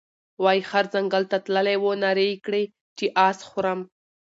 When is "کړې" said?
2.45-2.63